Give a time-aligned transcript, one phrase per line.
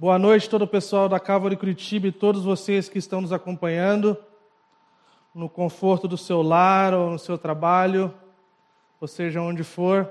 [0.00, 4.16] Boa noite, todo o pessoal da Calvary Curitiba e todos vocês que estão nos acompanhando
[5.34, 8.10] no conforto do seu lar ou no seu trabalho,
[8.98, 10.10] ou seja, onde for.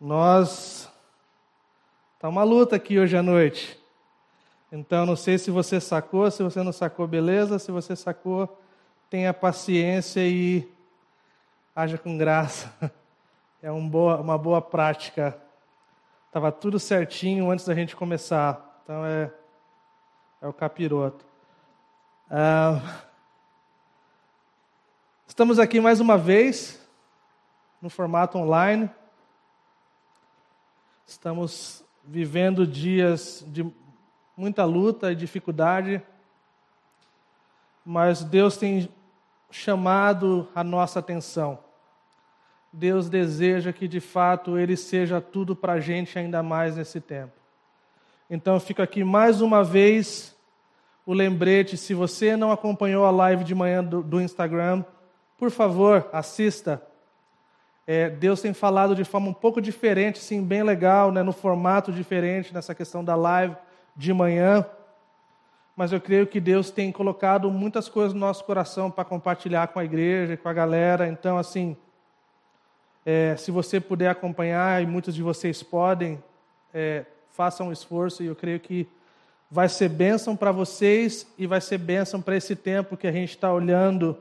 [0.00, 0.88] Nós.
[2.14, 3.76] Está uma luta aqui hoje à noite.
[4.70, 7.58] Então, não sei se você sacou, se você não sacou, beleza.
[7.58, 8.56] Se você sacou,
[9.10, 10.72] tenha paciência e
[11.74, 12.72] haja com graça.
[13.60, 15.36] É um boa, uma boa prática.
[16.28, 18.82] Estava tudo certinho antes da gente começar.
[18.84, 19.32] Então, é,
[20.42, 21.24] é o capiroto.
[22.30, 23.00] Ah,
[25.26, 26.86] estamos aqui mais uma vez,
[27.80, 28.90] no formato online.
[31.06, 33.64] Estamos vivendo dias de
[34.36, 36.02] muita luta e dificuldade,
[37.82, 38.94] mas Deus tem
[39.50, 41.58] chamado a nossa atenção.
[42.72, 47.32] Deus deseja que de fato Ele seja tudo para a gente ainda mais nesse tempo.
[48.30, 50.36] Então fica aqui mais uma vez
[51.06, 54.84] o lembrete: se você não acompanhou a live de manhã do, do Instagram,
[55.38, 56.82] por favor, assista.
[57.86, 61.90] É, Deus tem falado de forma um pouco diferente, sim, bem legal, né, no formato
[61.90, 63.56] diferente, nessa questão da live
[63.96, 64.66] de manhã,
[65.74, 69.78] mas eu creio que Deus tem colocado muitas coisas no nosso coração para compartilhar com
[69.78, 71.08] a igreja, com a galera.
[71.08, 71.74] Então, assim,
[73.10, 76.22] é, se você puder acompanhar, e muitos de vocês podem,
[76.74, 78.86] é, façam um esforço, e eu creio que
[79.50, 83.30] vai ser bênção para vocês e vai ser bênção para esse tempo que a gente
[83.30, 84.14] está olhando,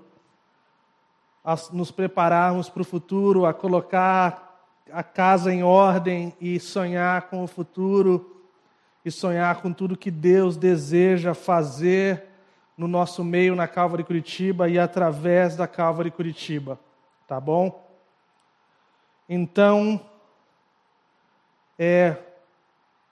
[1.43, 4.57] a nos prepararmos para o futuro, a colocar
[4.89, 8.41] a casa em ordem e sonhar com o futuro
[9.03, 12.23] e sonhar com tudo que Deus deseja fazer
[12.77, 16.79] no nosso meio na Calvary Curitiba e através da Calvary Curitiba,
[17.27, 17.85] tá bom?
[19.29, 19.99] Então,
[21.77, 22.15] é,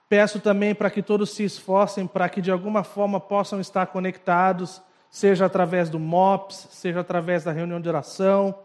[0.07, 4.81] peço também para que todos se esforcem para que de alguma forma possam estar conectados,
[5.09, 8.57] seja através do MOPS, seja através da reunião de oração,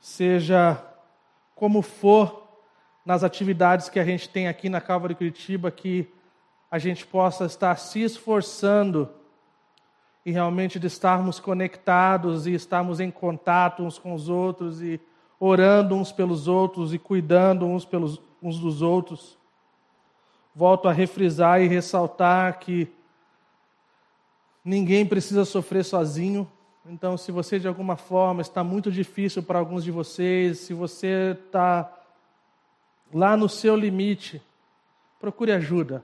[0.00, 0.82] seja
[1.54, 2.42] como for
[3.04, 6.12] nas atividades que a gente tem aqui na Calvary Curitiba, que
[6.70, 9.08] a gente possa estar se esforçando
[10.24, 15.00] e realmente de estarmos conectados e estarmos em contato uns com os outros e
[15.46, 19.36] orando uns pelos outros e cuidando uns, pelos, uns dos outros.
[20.54, 22.88] Volto a refrisar e ressaltar que
[24.64, 26.50] ninguém precisa sofrer sozinho.
[26.86, 31.36] Então, se você de alguma forma está muito difícil para alguns de vocês, se você
[31.46, 31.92] está
[33.12, 34.40] lá no seu limite,
[35.20, 36.02] procure ajuda.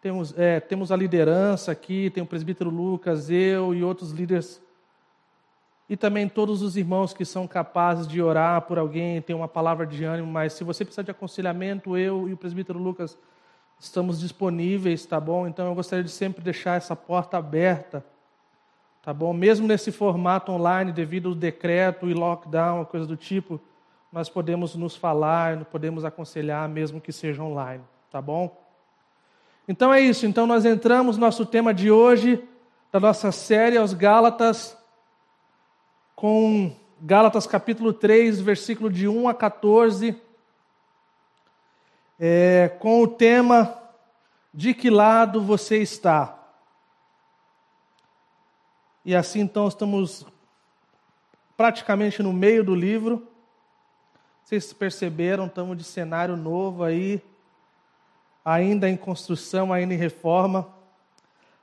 [0.00, 4.60] Temos, é, temos a liderança aqui, tem o presbítero Lucas, eu e outros líderes.
[5.88, 9.86] E também todos os irmãos que são capazes de orar por alguém, ter uma palavra
[9.86, 13.16] de ânimo, mas se você precisar de aconselhamento, eu e o presbítero Lucas
[13.78, 15.46] estamos disponíveis, tá bom?
[15.46, 18.04] Então eu gostaria de sempre deixar essa porta aberta,
[19.00, 19.32] tá bom?
[19.32, 23.60] Mesmo nesse formato online, devido ao decreto e lockdown, coisa do tipo,
[24.10, 28.64] nós podemos nos falar, podemos aconselhar, mesmo que seja online, tá bom?
[29.68, 30.26] Então é isso.
[30.26, 32.42] Então nós entramos no nosso tema de hoje,
[32.90, 34.75] da nossa série aos Gálatas,
[36.16, 40.18] com Gálatas capítulo 3, versículo de 1 a 14,
[42.18, 43.78] é, com o tema
[44.52, 46.34] De que lado você está?
[49.04, 50.26] E assim então estamos
[51.54, 53.28] praticamente no meio do livro.
[54.42, 57.22] Vocês perceberam, estamos de cenário novo aí,
[58.42, 60.66] ainda em construção, ainda em reforma.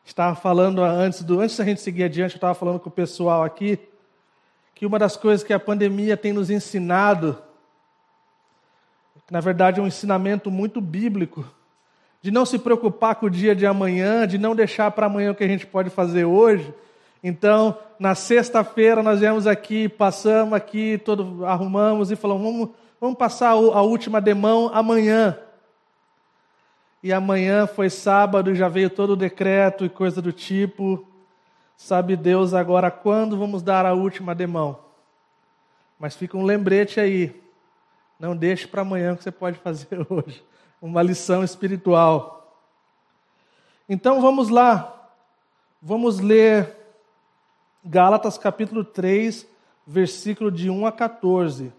[0.05, 3.43] Estava falando antes do antes da gente seguir adiante, eu estava falando com o pessoal
[3.43, 3.92] aqui
[4.83, 7.41] que uma das coisas que a pandemia tem nos ensinado,
[9.25, 11.49] que na verdade é um ensinamento muito bíblico,
[12.21, 15.35] de não se preocupar com o dia de amanhã, de não deixar para amanhã o
[15.35, 16.73] que a gente pode fazer hoje.
[17.23, 23.51] Então, na sexta-feira nós viemos aqui, passamos aqui, todo, arrumamos e falamos, vamos, vamos passar
[23.51, 25.39] a última demão amanhã
[27.01, 31.07] e amanhã foi sábado e já veio todo o decreto e coisa do tipo.
[31.75, 34.79] Sabe Deus agora quando vamos dar a última demão.
[35.99, 37.41] Mas fica um lembrete aí.
[38.19, 40.43] Não deixe para amanhã o que você pode fazer hoje.
[40.81, 42.57] Uma lição espiritual.
[43.87, 45.11] Então vamos lá.
[45.81, 46.77] Vamos ler
[47.83, 49.45] Gálatas capítulo 3,
[49.85, 51.73] versículo de 1 a 14.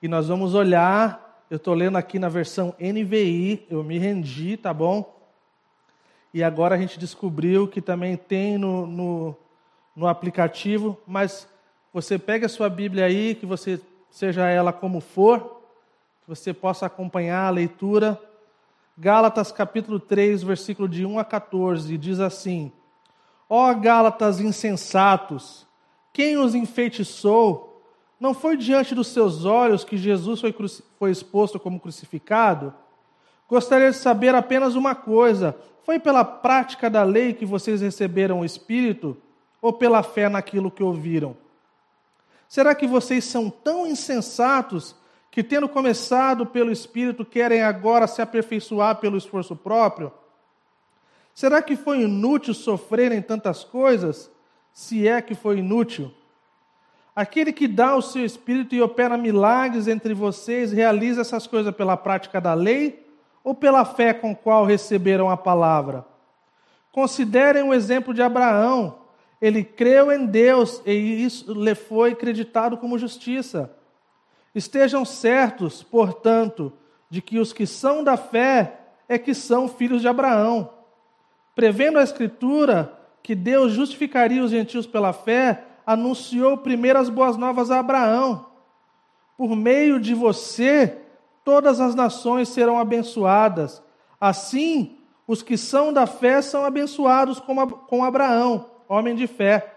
[0.00, 4.72] E nós vamos olhar eu estou lendo aqui na versão NVI, eu me rendi, tá
[4.74, 5.17] bom?
[6.32, 9.36] E agora a gente descobriu que também tem no, no,
[9.96, 11.48] no aplicativo, mas
[11.92, 13.80] você pega a sua Bíblia aí, que você
[14.10, 15.60] seja ela como for,
[16.22, 18.20] que você possa acompanhar a leitura
[19.00, 22.72] Gálatas capítulo 3, versículo de 1 a 14, diz assim:
[23.48, 25.64] Ó Gálatas insensatos,
[26.12, 27.80] quem os enfeitiçou?
[28.18, 30.52] Não foi diante dos seus olhos que Jesus foi,
[30.98, 32.74] foi exposto como crucificado?
[33.48, 38.44] Gostaria de saber apenas uma coisa: foi pela prática da lei que vocês receberam o
[38.44, 39.16] Espírito
[39.60, 41.34] ou pela fé naquilo que ouviram?
[42.46, 44.94] Será que vocês são tão insensatos
[45.30, 50.12] que, tendo começado pelo Espírito, querem agora se aperfeiçoar pelo esforço próprio?
[51.34, 54.30] Será que foi inútil sofrerem tantas coisas?
[54.72, 56.12] Se é que foi inútil.
[57.14, 61.96] Aquele que dá o seu Espírito e opera milagres entre vocês, realiza essas coisas pela
[61.96, 63.07] prática da lei
[63.48, 66.04] ou pela fé com qual receberam a palavra?
[66.92, 68.98] Considerem o exemplo de Abraão.
[69.40, 70.92] Ele creu em Deus e
[71.24, 73.74] isso lhe foi acreditado como justiça.
[74.54, 76.70] Estejam certos, portanto,
[77.08, 80.70] de que os que são da fé é que são filhos de Abraão.
[81.54, 87.70] Prevendo a Escritura que Deus justificaria os gentios pela fé, anunciou primeiro as boas novas
[87.70, 88.44] a Abraão.
[89.38, 90.98] Por meio de você,
[91.48, 93.82] todas as nações serão abençoadas.
[94.20, 99.74] Assim, os que são da fé são abençoados com Abraão, homem de fé.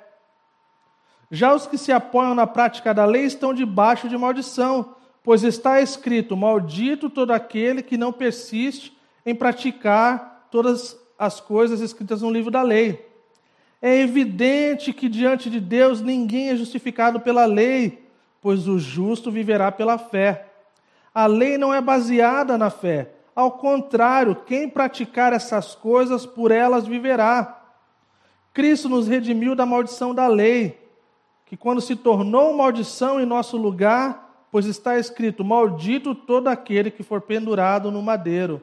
[1.31, 5.79] Já os que se apoiam na prática da lei estão debaixo de maldição, pois está
[5.79, 8.91] escrito: Maldito todo aquele que não persiste
[9.25, 13.09] em praticar todas as coisas escritas no livro da lei.
[13.81, 18.05] É evidente que diante de Deus ninguém é justificado pela lei,
[18.41, 20.50] pois o justo viverá pela fé.
[21.13, 23.11] A lei não é baseada na fé.
[23.35, 27.61] Ao contrário, quem praticar essas coisas, por elas viverá.
[28.53, 30.79] Cristo nos redimiu da maldição da lei,
[31.45, 37.03] que quando se tornou maldição em nosso lugar, pois está escrito: Maldito todo aquele que
[37.03, 38.61] for pendurado no madeiro.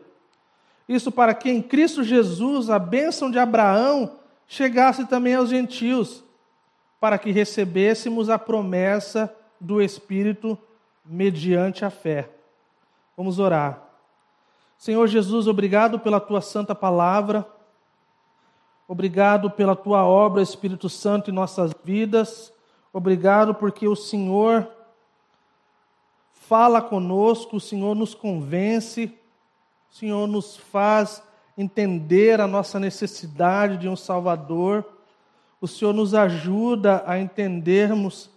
[0.89, 6.25] Isso para que em Cristo Jesus a bênção de Abraão chegasse também aos gentios,
[6.99, 10.57] para que recebêssemos a promessa do Espírito
[11.05, 12.38] mediante a fé.
[13.19, 13.83] Vamos orar.
[14.79, 17.45] Senhor Jesus, obrigado pela tua santa palavra.
[18.87, 22.53] Obrigado pela tua obra, Espírito Santo, em nossas vidas.
[22.93, 24.67] Obrigado porque o Senhor
[26.33, 29.13] fala conosco, o Senhor nos convence
[29.91, 31.23] o Senhor nos faz
[31.57, 34.85] entender a nossa necessidade de um Salvador.
[35.61, 38.31] O Senhor nos ajuda a entendermos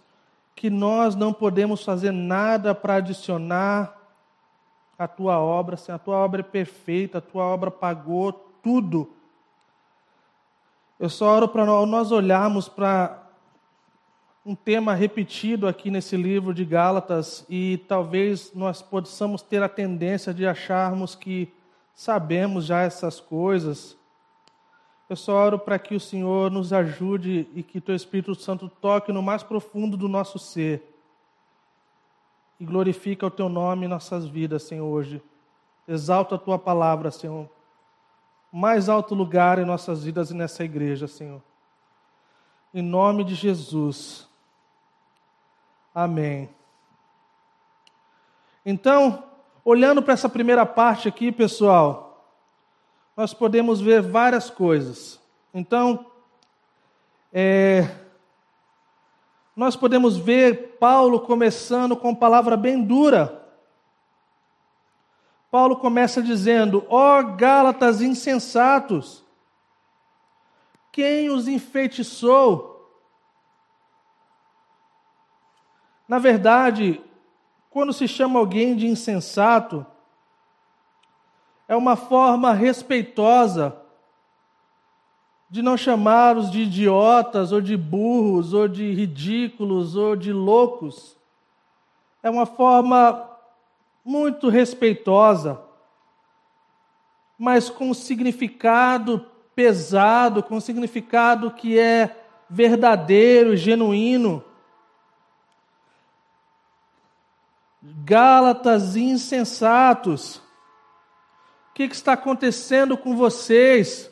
[0.56, 4.01] que nós não podemos fazer nada para adicionar
[5.02, 8.32] a tua obra, assim, a tua obra é perfeita, a tua obra pagou
[8.62, 9.10] tudo.
[10.98, 13.20] Eu só oro para nós olharmos para
[14.46, 20.32] um tema repetido aqui nesse livro de Gálatas e talvez nós possamos ter a tendência
[20.32, 21.52] de acharmos que
[21.94, 23.96] sabemos já essas coisas.
[25.08, 29.12] Eu só oro para que o Senhor nos ajude e que teu Espírito Santo toque
[29.12, 30.91] no mais profundo do nosso ser
[32.62, 35.20] e glorifica o teu nome em nossas vidas, Senhor, hoje.
[35.88, 37.50] Exalta a tua palavra, Senhor.
[38.52, 41.42] Mais alto lugar em nossas vidas e nessa igreja, Senhor.
[42.72, 44.28] Em nome de Jesus.
[45.92, 46.48] Amém.
[48.64, 49.24] Então,
[49.64, 52.24] olhando para essa primeira parte aqui, pessoal,
[53.16, 55.20] nós podemos ver várias coisas.
[55.52, 56.06] Então,
[57.32, 57.88] é,
[59.54, 63.46] nós podemos ver Paulo começando com palavra bem dura.
[65.50, 69.22] Paulo começa dizendo: Ó oh, Gálatas insensatos,
[70.90, 72.70] quem os enfeitiçou?
[76.08, 77.02] Na verdade,
[77.68, 79.86] quando se chama alguém de insensato,
[81.68, 83.81] é uma forma respeitosa
[85.52, 91.14] de não chamá-los de idiotas, ou de burros, ou de ridículos, ou de loucos.
[92.22, 93.28] É uma forma
[94.02, 95.60] muito respeitosa,
[97.38, 104.42] mas com significado pesado, com significado que é verdadeiro, genuíno.
[107.82, 114.11] Gálatas insensatos, o que, que está acontecendo com vocês?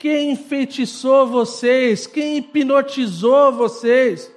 [0.00, 2.06] Quem enfeitiçou vocês?
[2.06, 4.34] Quem hipnotizou vocês?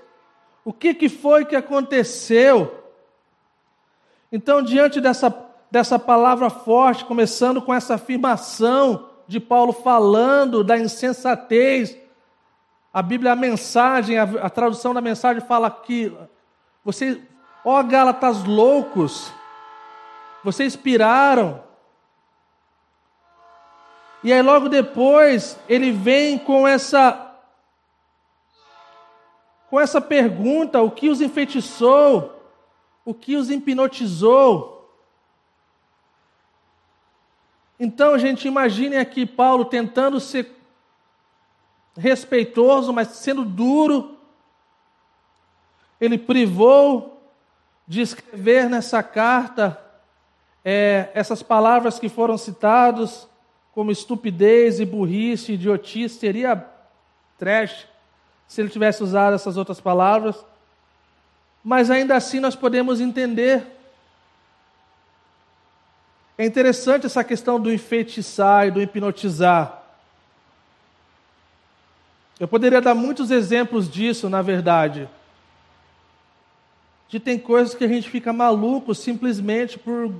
[0.65, 2.84] O que, que foi que aconteceu?
[4.29, 5.34] Então, diante dessa,
[5.72, 11.98] dessa palavra forte, começando com essa afirmação de Paulo falando da insensatez,
[12.93, 16.13] a Bíblia, a mensagem, a, a tradução da mensagem fala que
[16.84, 17.22] você,
[17.63, 19.32] ó Gálatas loucos,
[20.43, 21.63] vocês piraram.
[24.24, 27.32] E aí logo depois ele vem com essa
[29.70, 32.32] com essa pergunta, o que os enfeitiçou?
[33.03, 34.88] O que os hipnotizou?
[37.80, 40.56] Então, gente, imagine aqui Paulo tentando ser
[41.98, 44.15] respeitoso, mas sendo duro.
[46.00, 47.20] Ele privou
[47.88, 49.84] de escrever nessa carta
[50.63, 53.27] é, essas palavras que foram citadas
[53.74, 56.65] como estupidez e burrice, idiotice, seria
[57.38, 57.88] trash
[58.48, 60.46] se ele tivesse usado essas outras palavras.
[61.63, 63.65] Mas ainda assim nós podemos entender.
[66.38, 69.82] É interessante essa questão do enfeitiçar e do hipnotizar.
[72.39, 75.10] Eu poderia dar muitos exemplos disso, na verdade.
[77.08, 80.13] De tem coisas que a gente fica maluco simplesmente por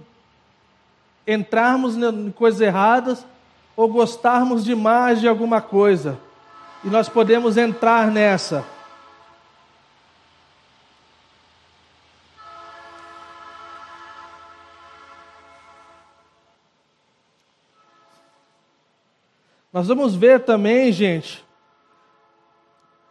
[1.28, 3.26] entrarmos em coisas erradas
[3.75, 6.20] ou gostarmos demais de alguma coisa.
[6.84, 8.65] E nós podemos entrar nessa.
[19.72, 21.44] Nós vamos ver também, gente,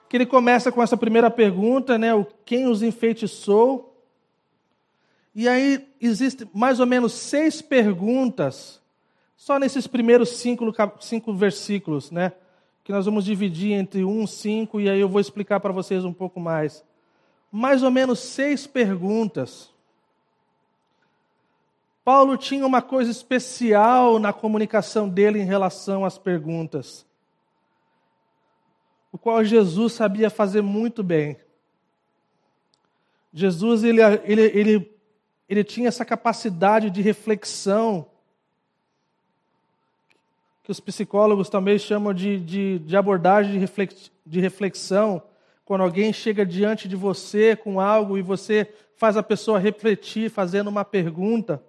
[0.09, 2.15] que ele começa com essa primeira pergunta, né?
[2.15, 3.97] O quem os enfeitiçou?
[5.35, 8.82] E aí existem mais ou menos seis perguntas
[9.43, 12.31] só nesses primeiros cinco, cinco versículos, né?
[12.85, 16.13] Que nós vamos dividir entre um, cinco, e aí eu vou explicar para vocês um
[16.13, 16.85] pouco mais.
[17.51, 19.69] Mais ou menos seis perguntas.
[22.05, 27.05] Paulo tinha uma coisa especial na comunicação dele em relação às perguntas,
[29.11, 31.37] o qual Jesus sabia fazer muito bem.
[33.35, 34.97] Jesus ele, ele, ele,
[35.49, 38.07] ele tinha essa capacidade de reflexão
[40.63, 43.69] que os psicólogos também chamam de, de, de abordagem
[44.25, 45.23] de reflexão,
[45.65, 50.69] quando alguém chega diante de você com algo e você faz a pessoa refletir fazendo
[50.69, 51.63] uma pergunta,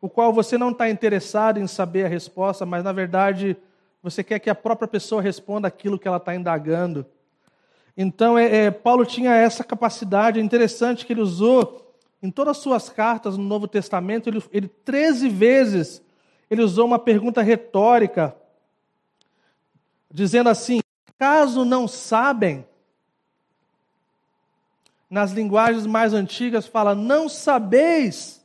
[0.00, 3.56] o qual você não está interessado em saber a resposta, mas na verdade
[4.02, 7.04] você quer que a própria pessoa responda aquilo que ela está indagando.
[7.96, 12.62] Então, é, é, Paulo tinha essa capacidade, é interessante que ele usou em todas as
[12.62, 16.02] suas cartas no Novo Testamento, ele, ele 13 vezes
[16.50, 18.34] ele usou uma pergunta retórica,
[20.10, 20.80] dizendo assim:
[21.18, 22.66] caso não sabem,
[25.10, 28.38] nas linguagens mais antigas fala, não sabeis.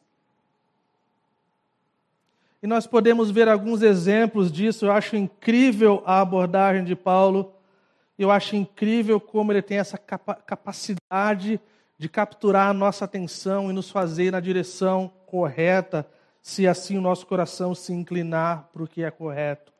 [2.61, 4.85] E nós podemos ver alguns exemplos disso.
[4.85, 7.53] Eu acho incrível a abordagem de Paulo.
[8.17, 11.59] Eu acho incrível como ele tem essa capacidade
[11.97, 16.07] de capturar a nossa atenção e nos fazer na direção correta
[16.43, 19.71] se assim o nosso coração se inclinar para o que é correto.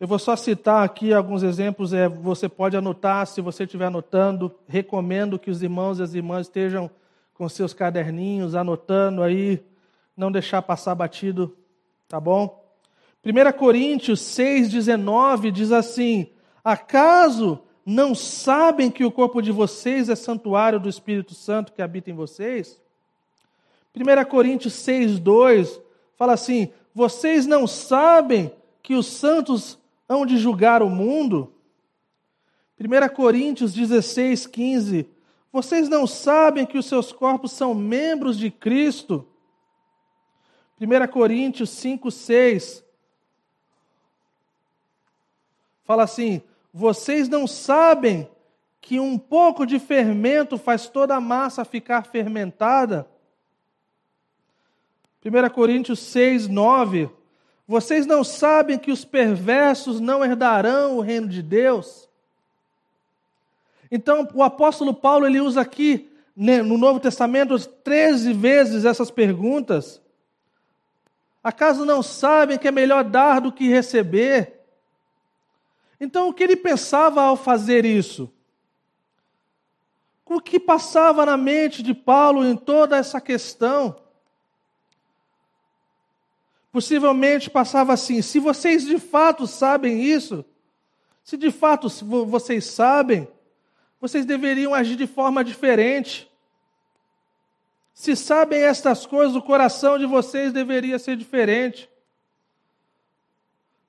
[0.00, 4.50] Eu vou só citar aqui alguns exemplos, é, você pode anotar, se você estiver anotando,
[4.66, 6.90] recomendo que os irmãos e as irmãs estejam
[7.34, 9.62] com seus caderninhos, anotando aí,
[10.16, 11.54] não deixar passar batido,
[12.08, 12.64] tá bom?
[13.22, 16.30] 1 Coríntios 6,19 diz assim:
[16.64, 22.10] Acaso não sabem que o corpo de vocês é santuário do Espírito Santo que habita
[22.10, 22.80] em vocês?
[23.94, 25.80] 1 Coríntios 6, 2
[26.16, 29.78] fala assim: Vocês não sabem que os santos
[30.08, 31.52] hão de julgar o mundo?
[32.78, 35.06] 1 Coríntios 16, 15
[35.52, 39.26] Vocês não sabem que os seus corpos são membros de Cristo?
[40.80, 42.84] 1 Coríntios 5, 6
[45.90, 46.40] fala assim:
[46.72, 48.30] Vocês não sabem
[48.80, 53.08] que um pouco de fermento faz toda a massa ficar fermentada?
[55.24, 57.10] 1 Coríntios 6, 9.
[57.68, 62.08] Vocês não sabem que os perversos não herdarão o reino de Deus?
[63.90, 70.00] Então, o apóstolo Paulo ele usa aqui né, no Novo Testamento 13 vezes essas perguntas.
[71.44, 74.60] Acaso não sabem que é melhor dar do que receber?
[76.00, 78.32] Então, o que ele pensava ao fazer isso?
[80.24, 83.96] O que passava na mente de Paulo em toda essa questão?
[86.72, 90.44] Possivelmente passava assim: se vocês de fato sabem isso,
[91.24, 91.88] se de fato
[92.26, 93.28] vocês sabem,
[94.00, 96.30] vocês deveriam agir de forma diferente.
[97.92, 101.90] Se sabem estas coisas, o coração de vocês deveria ser diferente.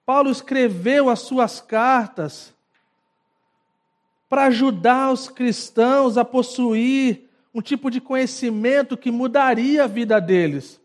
[0.06, 2.54] Paulo escreveu as suas cartas
[4.28, 10.81] para ajudar os cristãos a possuir um tipo de conhecimento que mudaria a vida deles.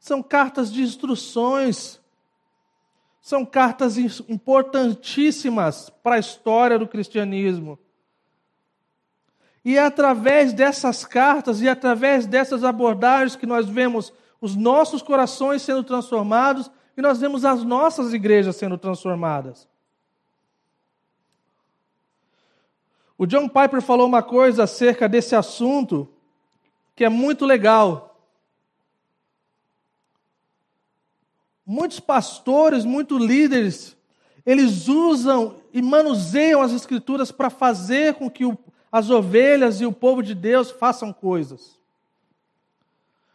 [0.00, 2.00] São cartas de instruções.
[3.20, 7.78] São cartas importantíssimas para a história do cristianismo.
[9.62, 15.60] E é através dessas cartas e através dessas abordagens que nós vemos os nossos corações
[15.60, 19.68] sendo transformados e nós vemos as nossas igrejas sendo transformadas.
[23.18, 26.08] O John Piper falou uma coisa acerca desse assunto
[26.96, 28.09] que é muito legal.
[31.72, 33.96] Muitos pastores, muitos líderes,
[34.44, 38.58] eles usam e manuseiam as escrituras para fazer com que o,
[38.90, 41.78] as ovelhas e o povo de Deus façam coisas.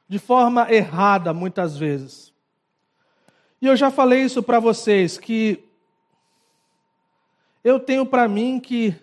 [0.06, 2.34] De forma errada, muitas vezes.
[3.62, 5.64] E eu já falei isso para vocês, que
[7.64, 8.94] eu tenho para mim que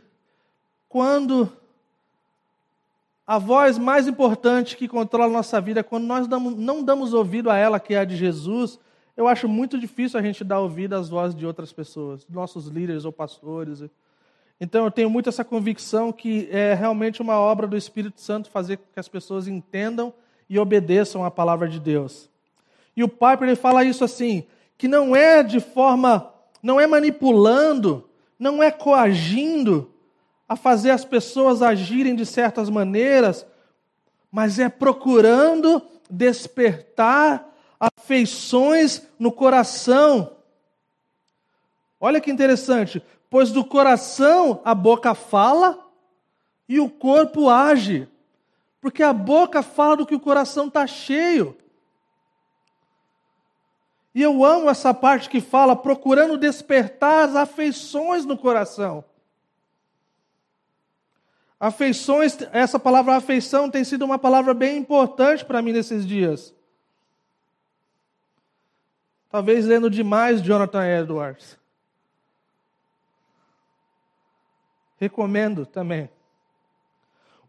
[0.91, 1.51] quando
[3.27, 7.57] a voz mais importante que controla a nossa vida, quando nós não damos ouvido a
[7.57, 8.79] ela, que é a de Jesus,
[9.17, 13.05] eu acho muito difícil a gente dar ouvido às vozes de outras pessoas, nossos líderes
[13.05, 13.83] ou pastores.
[14.61, 18.79] Então eu tenho muito essa convicção que é realmente uma obra do Espírito Santo fazer
[18.79, 20.13] com que as pessoas entendam
[20.49, 22.31] e obedeçam a palavra de Deus.
[22.97, 24.45] E o Piper ele fala isso assim,
[24.79, 29.91] que não é de forma, não é manipulando, não é coagindo,
[30.49, 33.47] a fazer as pessoas agirem de certas maneiras,
[34.31, 37.52] mas é procurando despertar
[37.83, 40.37] afeições no coração.
[42.01, 45.85] Olha que interessante, pois do coração a boca fala
[46.69, 48.09] e o corpo age.
[48.81, 51.57] Porque a boca fala do que o coração está cheio.
[54.15, 59.05] E eu amo essa parte que fala procurando despertar as afeições no coração.
[61.59, 66.53] Afeições, essa palavra afeição tem sido uma palavra bem importante para mim nesses dias.
[69.33, 71.59] Talvez lendo demais Jonathan Edwards.
[75.01, 76.09] Recomendo também.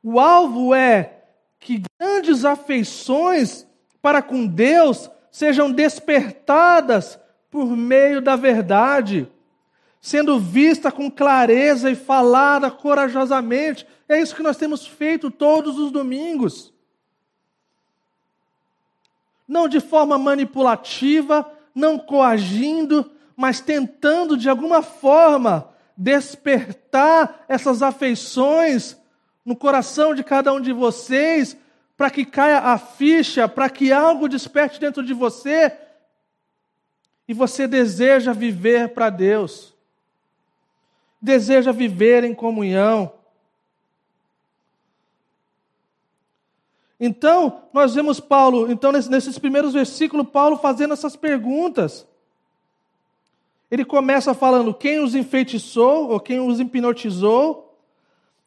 [0.01, 1.25] O alvo é
[1.59, 3.67] que grandes afeições
[4.01, 7.19] para com Deus sejam despertadas
[7.51, 9.31] por meio da verdade
[10.03, 13.87] sendo vista com clareza e falada corajosamente.
[14.09, 16.73] É isso que nós temos feito todos os domingos.
[19.47, 28.97] Não de forma manipulativa, não coagindo, mas tentando de alguma forma despertar essas afeições
[29.45, 31.57] no coração de cada um de vocês,
[31.97, 35.71] para que caia a ficha, para que algo desperte dentro de você
[37.27, 39.73] e você deseja viver para Deus
[41.23, 43.13] deseja viver em comunhão.
[47.05, 52.07] Então, nós vemos Paulo, então nesses primeiros versículos, Paulo fazendo essas perguntas.
[53.69, 57.77] Ele começa falando quem os enfeitiçou ou quem os hipnotizou.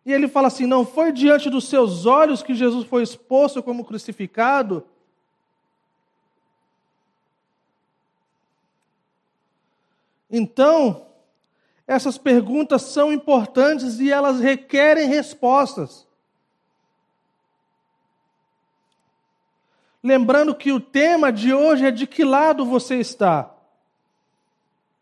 [0.07, 3.85] E ele fala assim: não foi diante dos seus olhos que Jesus foi exposto como
[3.85, 4.83] crucificado.
[10.31, 11.09] Então,
[11.87, 16.06] essas perguntas são importantes e elas requerem respostas.
[20.07, 23.51] Lembrando que o tema de hoje é de que lado você está.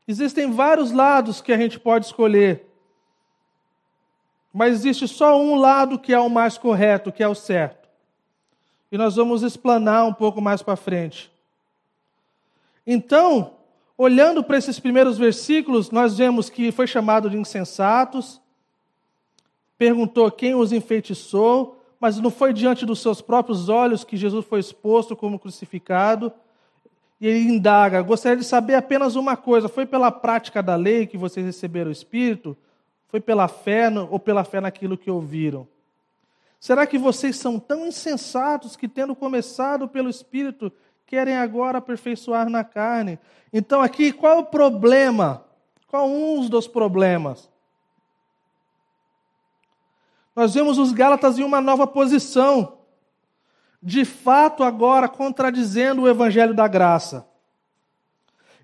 [0.07, 2.67] Existem vários lados que a gente pode escolher.
[4.53, 7.89] Mas existe só um lado que é o mais correto, que é o certo.
[8.91, 11.33] E nós vamos explanar um pouco mais para frente.
[12.87, 13.55] Então,
[13.97, 18.41] Olhando para esses primeiros versículos, nós vemos que foi chamado de insensatos,
[19.79, 21.74] perguntou quem os enfeitiçou,
[22.05, 26.31] mas não foi diante dos seus próprios olhos que Jesus foi exposto como crucificado.
[27.19, 31.17] E ele indaga: gostaria de saber apenas uma coisa: foi pela prática da lei que
[31.17, 32.55] vocês receberam o Espírito?
[33.09, 35.67] Foi pela fé ou pela fé naquilo que ouviram?
[36.61, 40.71] Será que vocês são tão insensatos que, tendo começado pelo Espírito,
[41.07, 43.19] querem agora aperfeiçoar na carne.
[43.51, 45.43] Então, aqui, qual é o problema?
[45.87, 47.49] Qual um dos problemas?
[50.35, 52.79] Nós vemos os Gálatas em uma nova posição,
[53.81, 57.29] de fato, agora contradizendo o evangelho da graça.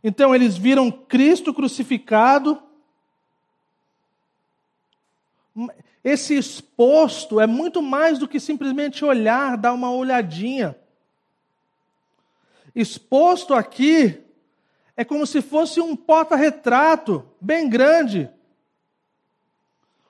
[0.02, 2.60] Então, eles viram Cristo crucificado.
[6.02, 10.76] Esse exposto é muito mais do que simplesmente olhar, dar uma olhadinha.
[12.74, 14.24] Exposto aqui
[14.96, 18.30] é como se fosse um porta-retrato bem grande,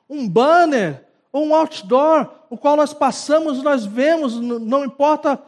[0.08, 5.40] um banner ou um outdoor, o qual nós passamos, nós vemos, não importa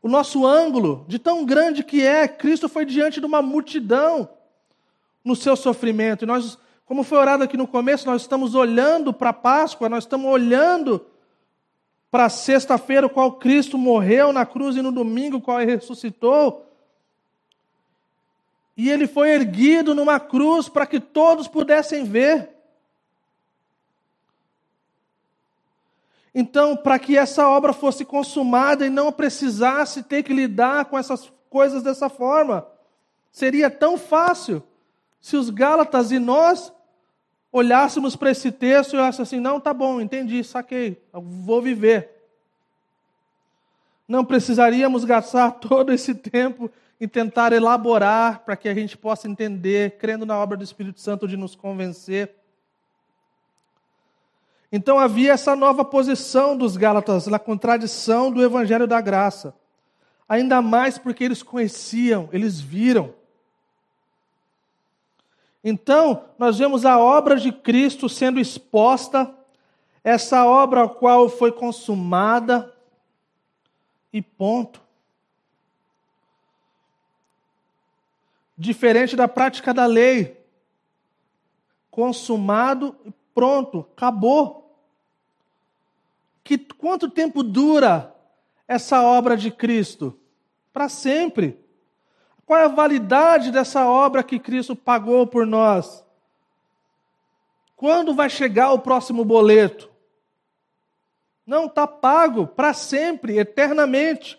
[0.00, 4.28] o nosso ângulo, de tão grande que é, Cristo foi diante de uma multidão
[5.24, 6.24] no seu sofrimento.
[6.24, 10.04] E nós, como foi orado aqui no começo, nós estamos olhando para a Páscoa, nós
[10.04, 11.04] estamos olhando
[12.10, 16.64] para sexta-feira, o qual Cristo morreu na cruz, e no domingo, o qual ele ressuscitou.
[18.76, 22.48] E ele foi erguido numa cruz para que todos pudessem ver.
[26.34, 31.32] Então, para que essa obra fosse consumada e não precisasse ter que lidar com essas
[31.48, 32.66] coisas dessa forma,
[33.30, 34.62] seria tão fácil
[35.20, 36.72] se os Gálatas e nós
[37.50, 42.10] olhássemos para esse texto e olhássemos assim: não, tá bom, entendi, saquei, vou viver.
[44.06, 49.98] Não precisaríamos gastar todo esse tempo em tentar elaborar para que a gente possa entender,
[49.98, 52.34] crendo na obra do Espírito Santo de nos convencer.
[54.70, 59.54] Então havia essa nova posição dos Gálatas na contradição do evangelho da graça.
[60.28, 63.14] Ainda mais porque eles conheciam, eles viram.
[65.64, 69.34] Então, nós vemos a obra de Cristo sendo exposta,
[70.04, 72.72] essa obra a qual foi consumada
[74.12, 74.80] e ponto.
[78.56, 80.38] Diferente da prática da lei.
[81.90, 84.76] Consumado e pronto, acabou.
[86.42, 88.12] Que quanto tempo dura
[88.66, 90.18] essa obra de Cristo?
[90.72, 91.56] Para sempre.
[92.44, 96.04] Qual é a validade dessa obra que Cristo pagou por nós?
[97.76, 99.88] Quando vai chegar o próximo boleto?
[101.46, 104.36] Não, está pago para sempre, eternamente.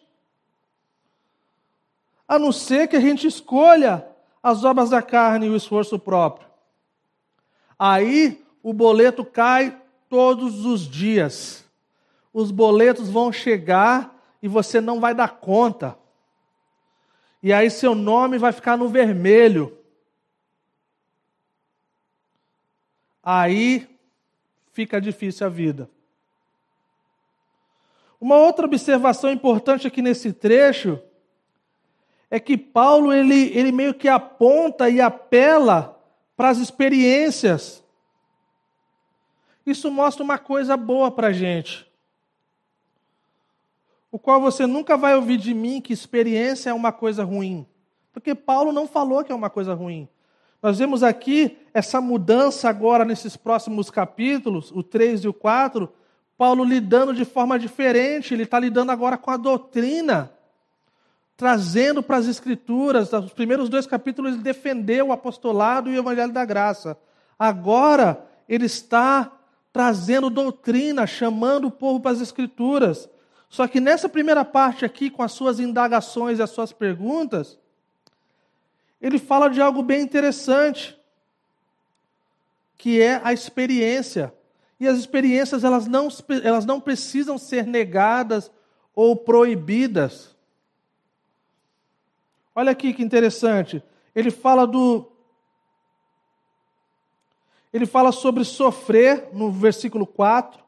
[2.27, 4.05] A não ser que a gente escolha
[4.43, 6.49] as obras da carne e o esforço próprio.
[7.79, 11.65] Aí o boleto cai todos os dias.
[12.34, 15.98] Os boletos vão chegar e você não vai dar conta.
[17.41, 19.78] E aí seu nome vai ficar no vermelho.
[23.24, 23.88] Aí
[24.72, 25.89] fica difícil a vida.
[28.19, 31.00] Uma outra observação importante aqui nesse trecho
[32.30, 35.98] é que Paulo ele, ele meio que aponta e apela
[36.36, 37.84] para as experiências
[39.71, 41.89] isso mostra uma coisa boa para a gente.
[44.12, 47.65] O qual você nunca vai ouvir de mim que experiência é uma coisa ruim.
[48.12, 50.08] Porque Paulo não falou que é uma coisa ruim.
[50.62, 55.89] Nós vemos aqui essa mudança agora nesses próximos capítulos, o 3 e o 4,
[56.38, 60.32] Paulo lidando de forma diferente, ele está lidando agora com a doutrina,
[61.38, 66.34] trazendo para as Escrituras, os primeiros dois capítulos ele defendeu o apostolado e o evangelho
[66.34, 66.97] da graça.
[67.38, 69.32] Agora ele está
[69.71, 73.10] trazendo doutrina, chamando o povo para as Escrituras.
[73.49, 77.58] Só que nessa primeira parte aqui, com as suas indagações e as suas perguntas,
[79.01, 80.97] ele fala de algo bem interessante,
[82.77, 84.34] que é a experiência.
[84.79, 86.08] E as experiências, elas não,
[86.43, 88.51] elas não precisam ser negadas
[88.95, 90.36] ou proibidas.
[92.55, 93.84] Olha aqui que interessante.
[94.15, 95.10] Ele fala do,
[97.71, 100.63] ele fala sobre sofrer no versículo 4.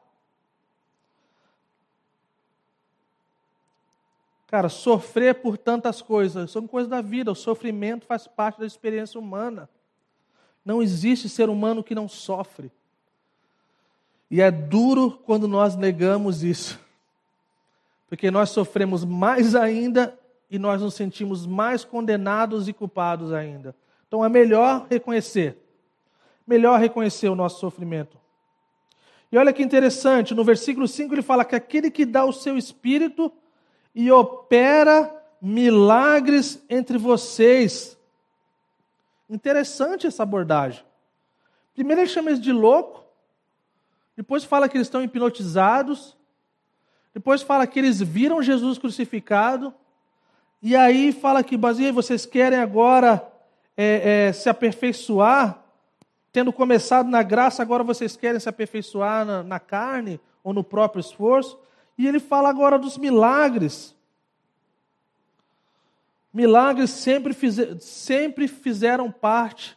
[4.46, 9.18] Cara, sofrer por tantas coisas, são coisas da vida, o sofrimento faz parte da experiência
[9.18, 9.68] humana.
[10.64, 12.70] Não existe ser humano que não sofre.
[14.30, 16.78] E é duro quando nós negamos isso.
[18.08, 20.18] Porque nós sofremos mais ainda
[20.50, 23.74] e nós nos sentimos mais condenados e culpados ainda.
[24.06, 25.56] Então é melhor reconhecer
[26.52, 28.18] melhor reconhecer o nosso sofrimento.
[29.30, 32.58] E olha que interessante, no versículo 5 ele fala que aquele que dá o seu
[32.58, 33.32] espírito
[33.94, 35.10] e opera
[35.40, 37.96] milagres entre vocês.
[39.30, 40.84] Interessante essa abordagem.
[41.72, 43.02] Primeiro ele chama eles de louco,
[44.14, 46.14] depois fala que eles estão hipnotizados,
[47.14, 49.72] depois fala que eles viram Jesus crucificado,
[50.60, 53.26] e aí fala que, baseia, vocês querem agora
[53.74, 55.61] é, é, se aperfeiçoar
[56.32, 61.00] tendo começado na graça, agora vocês querem se aperfeiçoar na, na carne ou no próprio
[61.00, 61.58] esforço.
[61.98, 63.94] E ele fala agora dos milagres.
[66.32, 67.36] Milagres sempre,
[67.80, 69.76] sempre fizeram parte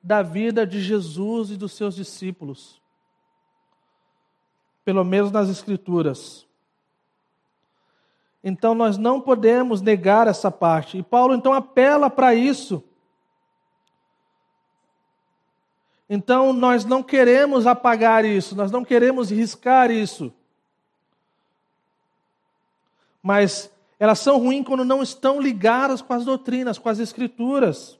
[0.00, 2.80] da vida de Jesus e dos seus discípulos.
[4.84, 6.46] Pelo menos nas Escrituras.
[8.44, 10.98] Então nós não podemos negar essa parte.
[10.98, 12.84] E Paulo então apela para isso
[16.08, 20.32] Então nós não queremos apagar isso, nós não queremos riscar isso.
[23.22, 27.98] Mas Elas são ruins quando não estão ligadas com as doutrinas, com as escrituras.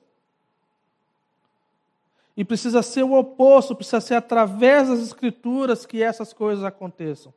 [2.37, 7.33] E precisa ser o oposto, precisa ser através das escrituras que essas coisas aconteçam.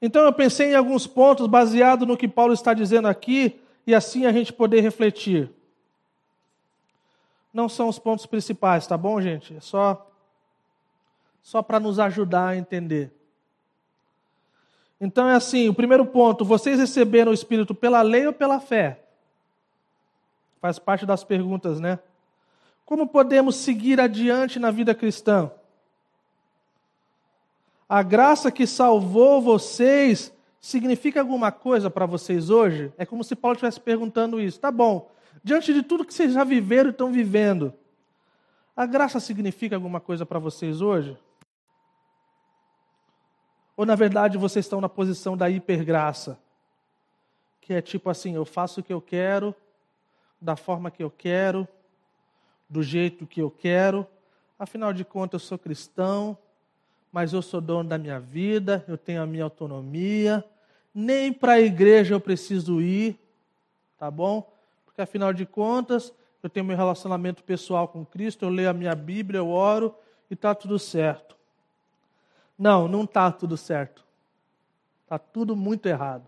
[0.00, 4.24] Então eu pensei em alguns pontos baseado no que Paulo está dizendo aqui e assim
[4.24, 5.50] a gente poder refletir.
[7.52, 9.56] Não são os pontos principais, tá bom, gente?
[9.56, 10.04] É só
[11.42, 13.10] só para nos ajudar a entender.
[15.00, 19.00] Então é assim, o primeiro ponto, vocês receberam o espírito pela lei ou pela fé?
[20.60, 22.00] Faz parte das perguntas, né?
[22.84, 25.50] Como podemos seguir adiante na vida cristã?
[27.88, 30.30] A graça que salvou vocês
[30.60, 32.92] significa alguma coisa para vocês hoje?
[32.98, 34.60] É como se Paulo estivesse perguntando isso.
[34.60, 35.10] Tá bom,
[35.42, 37.72] diante de tudo que vocês já viveram e estão vivendo,
[38.76, 41.16] a graça significa alguma coisa para vocês hoje?
[43.76, 46.38] Ou na verdade vocês estão na posição da hipergraça?
[47.60, 49.54] Que é tipo assim, eu faço o que eu quero,
[50.40, 51.66] da forma que eu quero,
[52.68, 54.06] do jeito que eu quero.
[54.58, 56.36] Afinal de contas, eu sou cristão,
[57.12, 60.44] mas eu sou dono da minha vida, eu tenho a minha autonomia.
[60.94, 63.18] Nem para a igreja eu preciso ir,
[63.96, 64.52] tá bom?
[64.98, 68.96] Porque afinal de contas, eu tenho meu relacionamento pessoal com Cristo, eu leio a minha
[68.96, 69.94] Bíblia, eu oro
[70.28, 71.36] e está tudo certo.
[72.58, 74.04] Não, não está tudo certo.
[75.04, 76.26] Está tudo muito errado.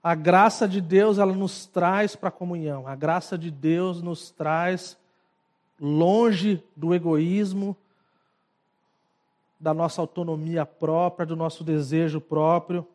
[0.00, 2.86] A graça de Deus, ela nos traz para a comunhão.
[2.86, 4.96] A graça de Deus nos traz
[5.80, 7.76] longe do egoísmo,
[9.58, 12.86] da nossa autonomia própria, do nosso desejo próprio.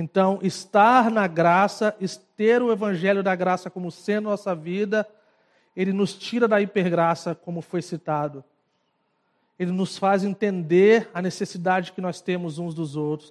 [0.00, 1.94] Então, estar na graça,
[2.34, 5.06] ter o evangelho da graça como sendo nossa vida,
[5.76, 8.42] ele nos tira da hipergraça, como foi citado.
[9.58, 13.30] Ele nos faz entender a necessidade que nós temos uns dos outros.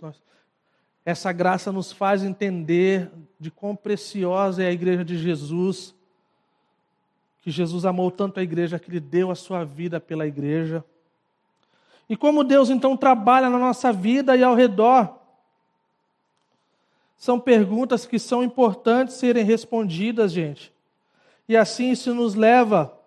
[1.04, 5.96] Essa graça nos faz entender de quão preciosa é a igreja de Jesus,
[7.42, 10.86] que Jesus amou tanto a igreja que ele deu a sua vida pela igreja.
[12.08, 15.19] E como Deus então trabalha na nossa vida e ao redor.
[17.20, 20.74] São perguntas que são importantes serem respondidas, gente.
[21.50, 22.98] E assim isso nos leva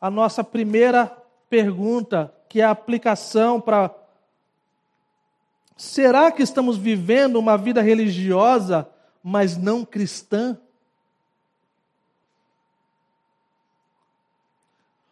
[0.00, 1.06] à nossa primeira
[1.50, 3.92] pergunta, que é a aplicação para
[5.76, 8.88] Será que estamos vivendo uma vida religiosa,
[9.20, 10.56] mas não cristã?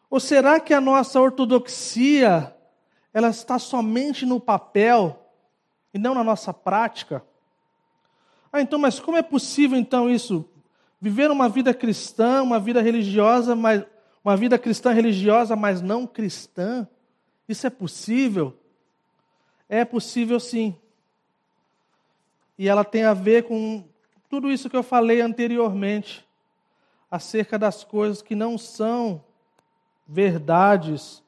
[0.08, 2.54] Ou será que a nossa ortodoxia
[3.12, 5.32] ela está somente no papel
[5.92, 7.24] e não na nossa prática?
[8.52, 10.48] Ah, então, mas como é possível então isso?
[11.00, 13.84] Viver uma vida cristã, uma vida religiosa, mas
[14.24, 16.86] uma vida cristã religiosa, mas não cristã?
[17.48, 18.56] Isso é possível?
[19.68, 20.76] É possível sim.
[22.58, 23.84] E ela tem a ver com
[24.28, 26.26] tudo isso que eu falei anteriormente,
[27.10, 29.24] acerca das coisas que não são
[30.06, 31.22] verdades,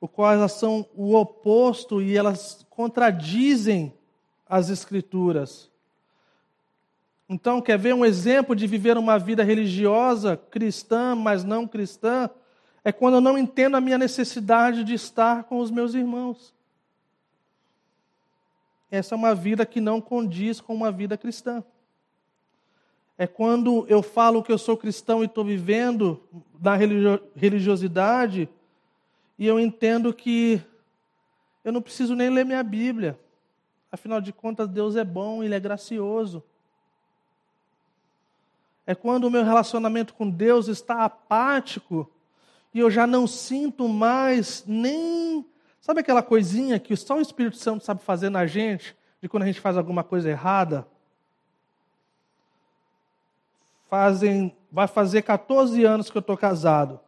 [0.00, 3.94] o qual elas são o oposto e elas contradizem
[4.50, 5.70] as Escrituras.
[7.28, 12.28] Então, quer ver um exemplo de viver uma vida religiosa, cristã, mas não cristã?
[12.82, 16.52] É quando eu não entendo a minha necessidade de estar com os meus irmãos.
[18.90, 21.62] Essa é uma vida que não condiz com uma vida cristã.
[23.16, 26.20] É quando eu falo que eu sou cristão e estou vivendo
[26.60, 26.74] na
[27.36, 28.48] religiosidade
[29.38, 30.60] e eu entendo que
[31.62, 33.16] eu não preciso nem ler minha Bíblia.
[33.92, 36.42] Afinal de contas, Deus é bom, Ele é gracioso.
[38.86, 42.10] É quando o meu relacionamento com Deus está apático
[42.72, 45.44] e eu já não sinto mais nem
[45.80, 49.46] Sabe aquela coisinha que só o Espírito Santo sabe fazer na gente, de quando a
[49.46, 50.86] gente faz alguma coisa errada?
[53.88, 57.00] Fazem, vai fazer 14 anos que eu estou casado.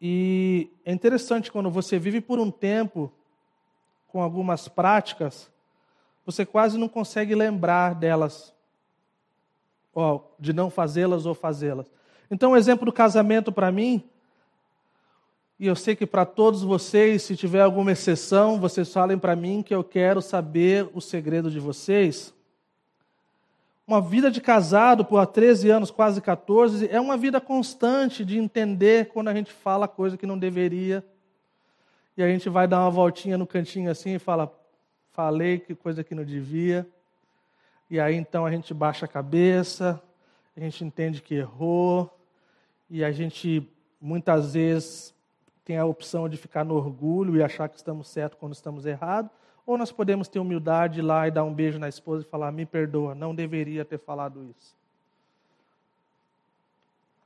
[0.00, 3.12] E é interessante quando você vive por um tempo
[4.12, 5.50] com algumas práticas,
[6.24, 8.54] você quase não consegue lembrar delas,
[10.38, 11.90] de não fazê-las ou fazê-las.
[12.30, 14.08] Então, o exemplo do casamento para mim
[15.62, 19.62] e eu sei que para todos vocês, se tiver alguma exceção, vocês falem para mim
[19.62, 22.34] que eu quero saber o segredo de vocês.
[23.86, 29.10] Uma vida de casado por 13 anos, quase 14, é uma vida constante de entender
[29.10, 31.04] quando a gente fala coisa que não deveria.
[32.16, 34.52] E a gente vai dar uma voltinha no cantinho assim e fala,
[35.12, 36.86] falei que coisa que não devia.
[37.90, 40.00] E aí então a gente baixa a cabeça,
[40.56, 42.10] a gente entende que errou,
[42.88, 43.66] e a gente
[44.00, 45.14] muitas vezes
[45.64, 49.30] tem a opção de ficar no orgulho e achar que estamos certos quando estamos errados,
[49.66, 52.66] ou nós podemos ter humildade lá e dar um beijo na esposa e falar: me
[52.66, 54.74] perdoa, não deveria ter falado isso.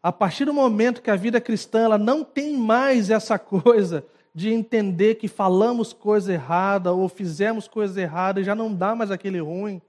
[0.02, 4.04] A partir do momento que a vida cristã ela não tem mais essa coisa
[4.36, 9.10] de entender que falamos coisa errada ou fizemos coisa errada e já não dá mais
[9.10, 9.80] aquele ruim,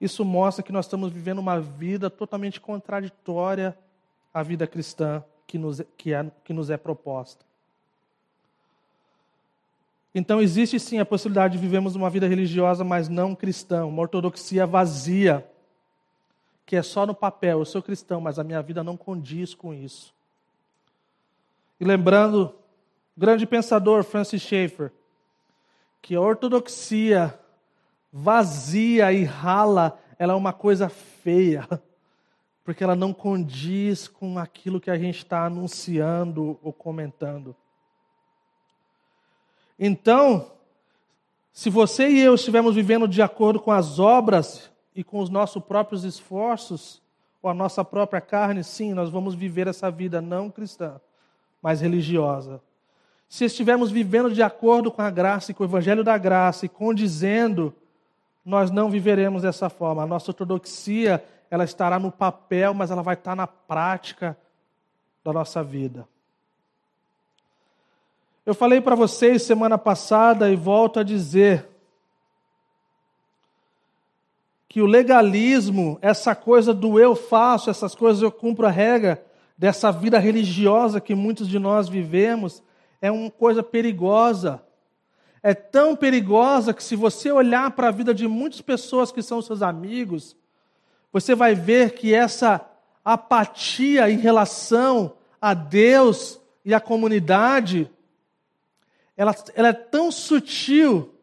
[0.00, 3.76] isso mostra que nós estamos vivendo uma vida totalmente contraditória
[4.32, 7.44] à vida cristã que nos, que é, que nos é proposta.
[10.14, 14.66] Então existe sim a possibilidade de vivermos uma vida religiosa, mas não cristã, uma ortodoxia
[14.66, 15.46] vazia,
[16.64, 17.58] que é só no papel.
[17.58, 20.14] Eu sou cristão, mas a minha vida não condiz com isso.
[21.78, 22.54] E lembrando,
[23.16, 24.92] grande pensador Francis Schaeffer,
[26.02, 27.38] que a ortodoxia
[28.12, 31.66] vazia e rala, ela é uma coisa feia,
[32.64, 37.54] porque ela não condiz com aquilo que a gente está anunciando ou comentando.
[39.78, 40.52] Então,
[41.52, 45.62] se você e eu estivermos vivendo de acordo com as obras e com os nossos
[45.62, 47.02] próprios esforços,
[47.42, 51.00] ou a nossa própria carne, sim, nós vamos viver essa vida não cristã,
[51.62, 52.60] mas religiosa.
[53.28, 56.68] Se estivermos vivendo de acordo com a graça e com o evangelho da graça e
[56.68, 57.74] condizendo,
[58.44, 60.02] nós não viveremos dessa forma.
[60.02, 64.36] A nossa ortodoxia, ela estará no papel, mas ela vai estar na prática
[65.24, 66.06] da nossa vida.
[68.46, 71.68] Eu falei para vocês semana passada e volto a dizer
[74.68, 79.24] que o legalismo, essa coisa do eu faço, essas coisas eu cumpro a regra,
[79.58, 82.62] dessa vida religiosa que muitos de nós vivemos,
[83.00, 84.62] é uma coisa perigosa.
[85.42, 89.40] É tão perigosa que se você olhar para a vida de muitas pessoas que são
[89.40, 90.36] seus amigos,
[91.12, 92.68] você vai ver que essa
[93.04, 97.90] apatia em relação a Deus e a comunidade
[99.16, 101.14] ela, ela é tão sutil.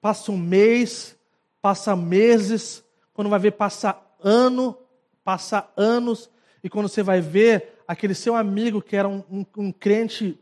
[0.00, 1.16] Passa um mês,
[1.62, 4.76] passa meses, quando vai ver, passa ano,
[5.24, 6.30] passa anos,
[6.62, 10.38] e quando você vai ver, aquele seu amigo que era um, um, um crente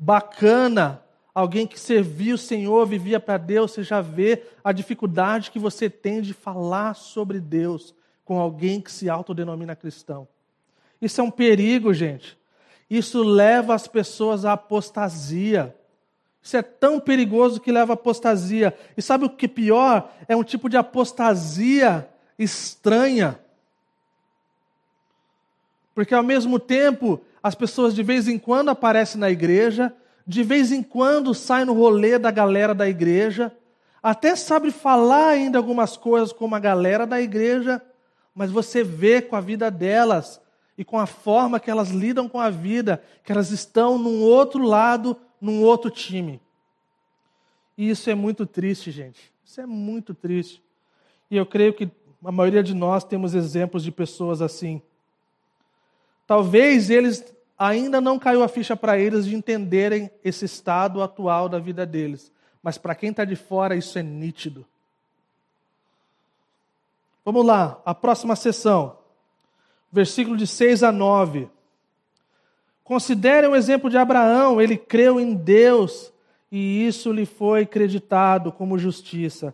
[0.00, 1.02] bacana,
[1.34, 5.90] alguém que servia o Senhor, vivia para Deus, você já vê a dificuldade que você
[5.90, 10.26] tem de falar sobre Deus com alguém que se autodenomina cristão.
[11.02, 12.38] Isso é um perigo, gente.
[12.88, 15.76] Isso leva as pessoas à apostasia.
[16.42, 18.74] Isso é tão perigoso que leva à apostasia.
[18.96, 20.10] E sabe o que é pior?
[20.26, 22.08] É um tipo de apostasia
[22.38, 23.38] estranha.
[25.94, 29.92] Porque ao mesmo tempo, as pessoas de vez em quando aparecem na igreja,
[30.26, 33.52] de vez em quando saem no rolê da galera da igreja,
[34.02, 37.82] até sabe falar ainda algumas coisas como a galera da igreja,
[38.34, 40.40] mas você vê com a vida delas
[40.76, 44.62] e com a forma que elas lidam com a vida, que elas estão num outro
[44.62, 46.40] lado num outro time.
[47.76, 49.32] E isso é muito triste, gente.
[49.44, 50.62] Isso é muito triste.
[51.30, 51.90] E eu creio que
[52.22, 54.82] a maioria de nós temos exemplos de pessoas assim.
[56.30, 57.24] Talvez eles
[57.58, 62.30] ainda não caiu a ficha para eles de entenderem esse estado atual da vida deles.
[62.62, 64.64] Mas para quem está de fora, isso é nítido.
[67.24, 68.96] Vamos lá, a próxima sessão.
[69.90, 71.48] Versículo de 6 a 9.
[72.84, 76.12] Considere o exemplo de Abraão, ele creu em Deus
[76.48, 79.52] e isso lhe foi creditado como justiça.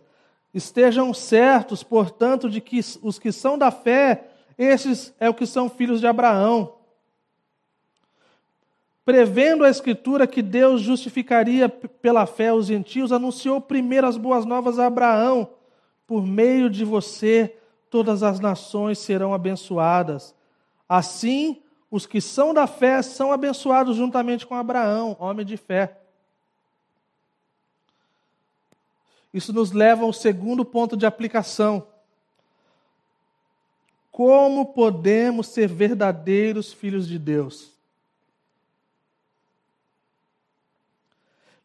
[0.53, 5.69] Estejam certos, portanto, de que os que são da fé, esses é o que são
[5.69, 6.73] filhos de Abraão.
[9.05, 14.79] Prevendo a Escritura que Deus justificaria pela fé os gentios, anunciou primeiro as boas novas
[14.79, 15.49] a Abraão:
[16.05, 17.55] por meio de você,
[17.89, 20.35] todas as nações serão abençoadas.
[20.89, 25.97] Assim, os que são da fé são abençoados juntamente com Abraão, homem de fé.
[29.33, 31.87] Isso nos leva ao segundo ponto de aplicação.
[34.17, 37.71] Como podemos ser verdadeiros filhos de Deus?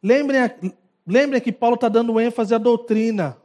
[0.02, 0.74] Lembrem,
[1.06, 3.38] lembrem que Paulo está dando ênfase à doutrina.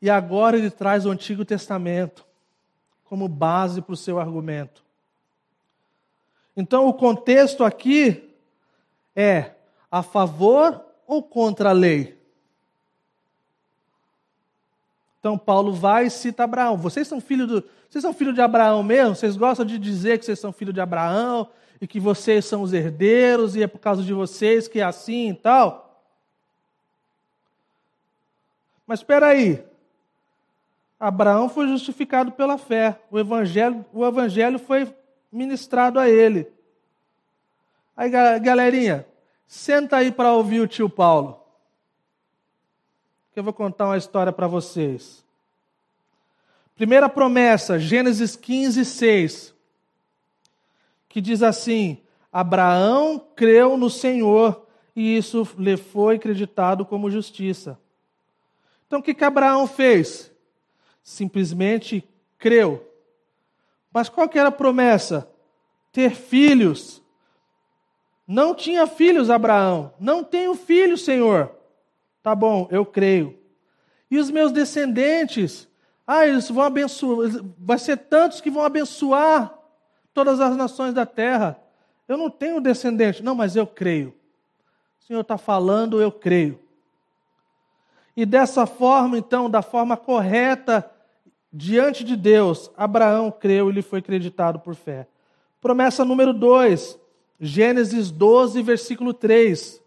[0.00, 2.24] E agora ele traz o Antigo Testamento
[3.06, 4.84] como base para o seu argumento.
[6.56, 8.32] Então, o contexto aqui
[9.16, 9.56] é
[9.90, 12.19] a favor ou contra a lei?
[15.20, 16.76] Então, Paulo vai e cita Abraão.
[16.76, 19.14] Vocês são filhos do, vocês são filho de Abraão mesmo?
[19.14, 21.48] Vocês gostam de dizer que vocês são filhos de Abraão
[21.80, 25.30] e que vocês são os herdeiros e é por causa de vocês que é assim
[25.30, 26.02] e tal?
[28.86, 29.62] Mas espera aí.
[30.98, 33.00] Abraão foi justificado pela fé.
[33.10, 34.94] O evangelho, o evangelho foi
[35.30, 36.46] ministrado a ele.
[37.96, 39.06] Aí, galerinha,
[39.46, 41.39] senta aí para ouvir o tio Paulo.
[43.32, 45.24] Que eu vou contar uma história para vocês.
[46.74, 49.54] Primeira promessa, Gênesis 15, 6.
[51.08, 51.98] Que diz assim:
[52.32, 54.66] Abraão creu no Senhor
[54.96, 57.78] e isso lhe foi acreditado como justiça.
[58.86, 60.32] Então o que, que Abraão fez?
[61.02, 62.02] Simplesmente
[62.38, 62.86] creu.
[63.92, 65.30] Mas qual que era a promessa?
[65.92, 67.02] Ter filhos.
[68.26, 69.92] Não tinha filhos, Abraão.
[69.98, 71.54] Não tenho filho, Senhor.
[72.22, 73.38] Tá bom, eu creio.
[74.10, 75.68] E os meus descendentes?
[76.06, 77.30] Ah, eles vão abençoar.
[77.58, 79.54] Vai ser tantos que vão abençoar
[80.12, 81.58] todas as nações da terra.
[82.08, 83.22] Eu não tenho descendente.
[83.22, 84.14] Não, mas eu creio.
[85.00, 86.58] O Senhor está falando, eu creio.
[88.16, 90.90] E dessa forma, então, da forma correta,
[91.52, 95.06] diante de Deus, Abraão creu e lhe foi acreditado por fé.
[95.60, 96.98] Promessa número 2,
[97.40, 99.79] Gênesis 12, versículo 3.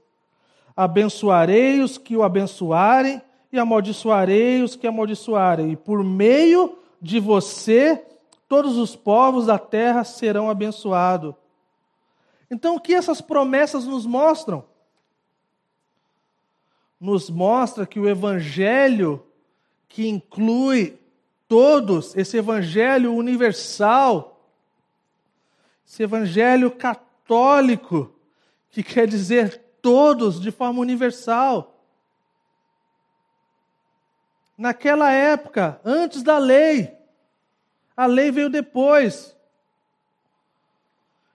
[0.76, 3.22] Abençoarei os que o abençoarem,
[3.52, 8.04] e amaldiçoarei os que amaldiçoarem, e por meio de você,
[8.48, 11.36] todos os povos da terra serão abençoados.
[12.50, 14.64] Então, o que essas promessas nos mostram?
[17.00, 19.24] Nos mostra que o evangelho
[19.88, 20.98] que inclui
[21.48, 24.50] todos, esse evangelho universal,
[25.86, 28.16] esse evangelho católico,
[28.72, 31.76] que quer dizer todos de forma universal.
[34.58, 36.98] Naquela época, antes da lei,
[37.96, 39.36] a lei veio depois.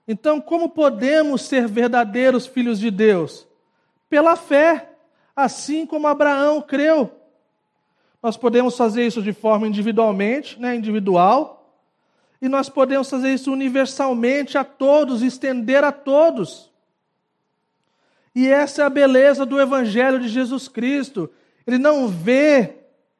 [0.06, 3.46] Então, como podemos ser verdadeiros filhos de Deus?
[4.08, 4.92] Pela fé,
[5.36, 7.12] assim como Abraão creu.
[8.22, 11.58] Nós podemos fazer isso de forma individualmente, né, individual,
[12.40, 16.72] e nós podemos fazer isso universalmente a todos, estender a todos.
[18.38, 21.28] E essa é a beleza do Evangelho de Jesus Cristo.
[21.66, 22.76] Ele não vê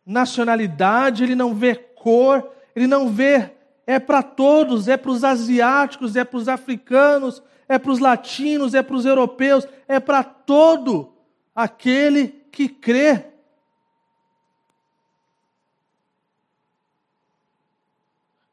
[0.06, 3.50] nacionalidade, ele não vê cor, ele não vê
[3.84, 8.74] é para todos, é para os asiáticos, é para os africanos, é para os latinos,
[8.74, 11.12] é para os europeus, é para todo
[11.52, 13.24] aquele que crê.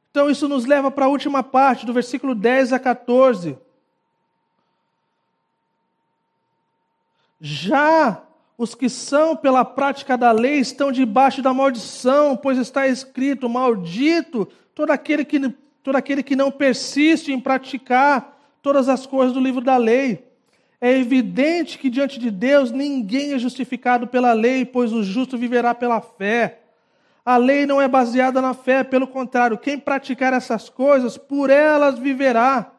[0.09, 3.55] Então isso nos leva para a última parte, do versículo 10 a 14.
[7.39, 8.23] Já
[8.57, 14.47] os que são pela prática da lei estão debaixo da maldição, pois está escrito: Maldito
[14.73, 15.49] todo aquele que,
[15.83, 20.25] todo aquele que não persiste em praticar todas as coisas do livro da lei.
[20.79, 25.73] É evidente que diante de Deus ninguém é justificado pela lei, pois o justo viverá
[25.73, 26.59] pela fé.
[27.25, 31.97] A lei não é baseada na fé, pelo contrário, quem praticar essas coisas, por elas
[31.97, 32.71] viverá.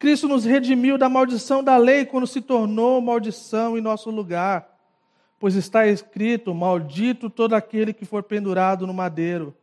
[0.00, 4.66] Cristo nos redimiu da maldição da lei quando se tornou maldição em nosso lugar.
[5.38, 9.54] Pois está escrito: Maldito todo aquele que for pendurado no madeiro.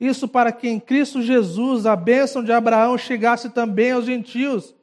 [0.00, 4.74] Isso para que em Cristo Jesus a bênção de Abraão chegasse também aos gentios,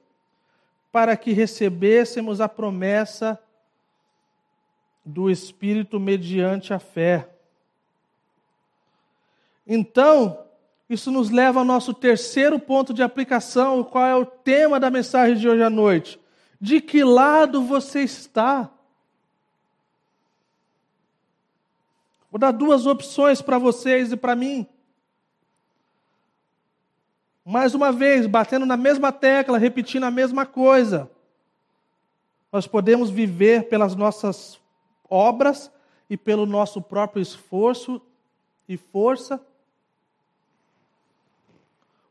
[0.91, 3.39] para que recebêssemos a promessa
[5.03, 7.27] do Espírito mediante a fé.
[9.65, 10.45] Então,
[10.89, 15.37] isso nos leva ao nosso terceiro ponto de aplicação, qual é o tema da mensagem
[15.37, 16.19] de hoje à noite.
[16.59, 18.71] De que lado você está?
[22.31, 24.67] Vou dar duas opções para vocês e para mim.
[27.45, 31.09] Mais uma vez, batendo na mesma tecla, repetindo a mesma coisa.
[32.51, 34.59] Nós podemos viver pelas nossas
[35.07, 35.71] obras
[36.09, 38.01] e pelo nosso próprio esforço
[38.67, 39.39] e força,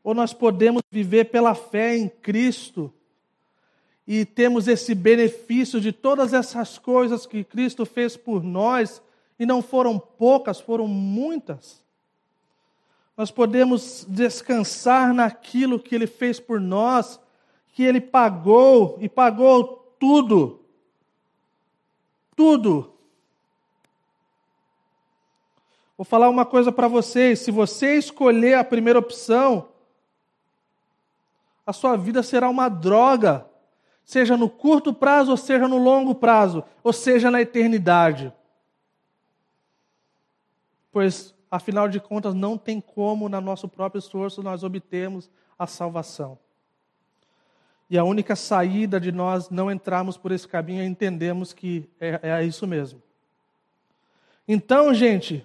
[0.03, 2.93] ou nós podemos viver pela fé em Cristo
[4.07, 9.01] e temos esse benefício de todas essas coisas que Cristo fez por nós,
[9.37, 11.81] e não foram poucas, foram muitas
[13.19, 17.19] nós podemos descansar naquilo que Ele fez por nós,
[17.73, 20.61] que Ele pagou e pagou tudo.
[22.33, 22.93] Tudo.
[25.97, 29.67] Vou falar uma coisa para vocês: se você escolher a primeira opção,
[31.69, 33.45] a sua vida será uma droga,
[34.03, 38.33] seja no curto prazo, ou seja no longo prazo, ou seja na eternidade.
[40.91, 46.37] Pois Afinal de contas, não tem como, na nosso próprio esforço, nós obtermos a salvação.
[47.89, 52.19] E a única saída de nós não entrarmos por esse caminho é entendermos que é,
[52.21, 53.01] é isso mesmo.
[54.47, 55.43] Então, gente,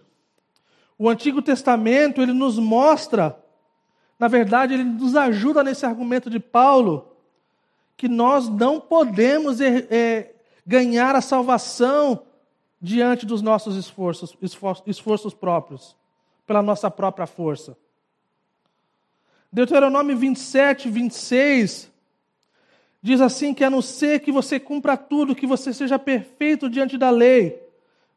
[0.99, 3.43] o Antigo Testamento ele nos mostra,
[4.25, 7.15] na verdade, ele nos ajuda nesse argumento de Paulo,
[7.95, 10.35] que nós não podemos é, é,
[10.67, 12.23] ganhar a salvação
[12.81, 15.95] diante dos nossos esforços, esforços, esforços próprios,
[16.47, 17.77] pela nossa própria força.
[19.53, 21.93] Deuteronômio 27, 26
[23.03, 26.97] diz assim: que a não ser que você cumpra tudo, que você seja perfeito diante
[26.97, 27.63] da lei,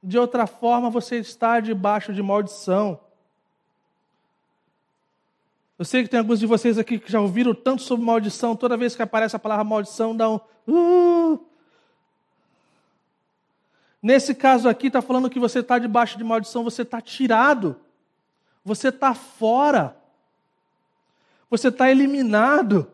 [0.02, 2.98] de outra forma você está debaixo de maldição.
[5.78, 8.78] Eu sei que tem alguns de vocês aqui que já ouviram tanto sobre maldição, toda
[8.78, 10.40] vez que aparece a palavra maldição, dá um.
[10.68, 11.48] Uh,
[14.02, 17.76] Nesse caso aqui, está falando que você está debaixo de maldição, você está tirado,
[18.64, 19.98] você está fora,
[21.50, 22.90] você está eliminado,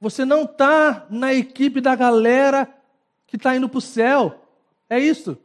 [0.00, 2.68] você não está na equipe da galera
[3.26, 4.46] que está indo para o céu.
[4.90, 5.38] É isso.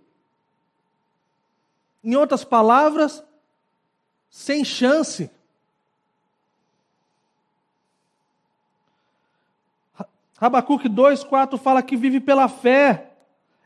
[2.03, 3.23] Em outras palavras,
[4.29, 5.29] sem chance.
[10.39, 13.11] Rabacuque 2,4 fala que vive pela fé.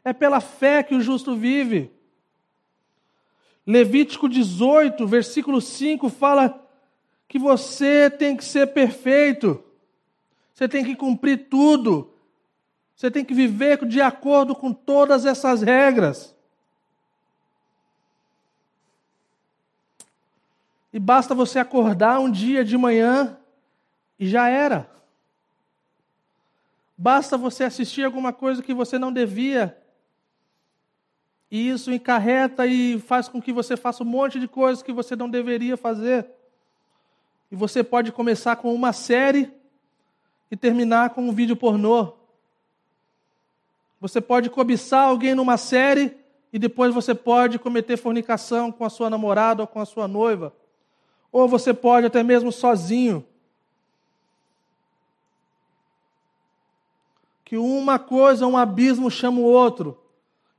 [0.03, 1.91] É pela fé que o justo vive.
[3.65, 6.67] Levítico 18, versículo 5 fala
[7.27, 9.63] que você tem que ser perfeito.
[10.51, 12.11] Você tem que cumprir tudo.
[12.95, 16.35] Você tem que viver de acordo com todas essas regras.
[20.91, 23.37] E basta você acordar um dia de manhã
[24.19, 24.91] e já era.
[26.97, 29.77] Basta você assistir alguma coisa que você não devia
[31.55, 35.15] e isso encarreta e faz com que você faça um monte de coisas que você
[35.15, 36.25] não deveria fazer.
[37.51, 39.53] E você pode começar com uma série
[40.49, 42.13] e terminar com um vídeo pornô.
[44.01, 46.17] Você pode cobiçar alguém numa série
[46.51, 50.51] e depois você pode cometer fornicação com a sua namorada ou com a sua noiva.
[51.31, 53.23] Ou você pode até mesmo sozinho.
[57.43, 59.99] Que uma coisa, um abismo chama o outro.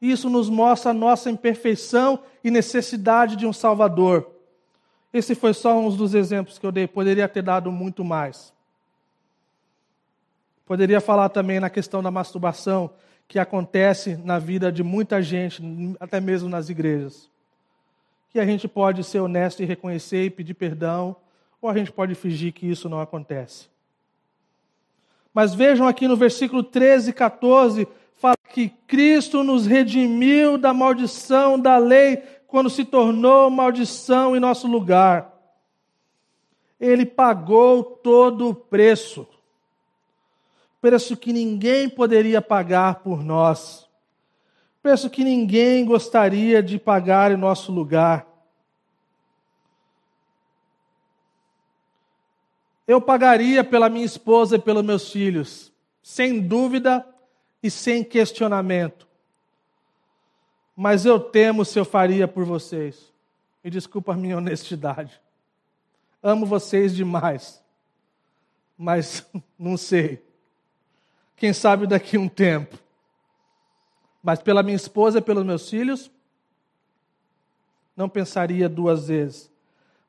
[0.01, 4.31] Isso nos mostra a nossa imperfeição e necessidade de um Salvador.
[5.13, 8.53] Esse foi só um dos exemplos que eu dei, poderia ter dado muito mais.
[10.67, 12.91] Poderia falar também na questão da masturbação,
[13.29, 15.63] que acontece na vida de muita gente,
[16.01, 17.31] até mesmo nas igrejas.
[18.31, 21.17] Que a gente pode ser honesto e reconhecer e pedir perdão,
[21.63, 23.69] ou a gente pode fingir que isso não acontece.
[25.35, 31.59] Mas vejam aqui no versículo 13 e 14 fala que Cristo nos redimiu da maldição
[31.59, 35.35] da lei quando se tornou maldição em nosso lugar.
[36.81, 39.27] Ele pagou todo o preço.
[40.81, 43.89] Preço que ninguém poderia pagar por nós.
[44.83, 48.27] Preço que ninguém gostaria de pagar em nosso lugar.
[52.87, 55.73] Eu pagaria pela minha esposa e pelos meus filhos,
[56.03, 57.07] sem dúvida
[57.63, 59.09] e sem questionamento.
[60.77, 63.13] Mas eu temo se eu faria por vocês.
[63.63, 65.21] E desculpa a minha honestidade.
[66.23, 67.63] Amo vocês demais.
[68.77, 69.27] Mas
[69.59, 70.23] não sei.
[71.37, 72.79] Quem sabe daqui a um tempo.
[74.23, 76.11] Mas pela minha esposa e pelos meus filhos,
[77.97, 79.51] não pensaria duas vezes.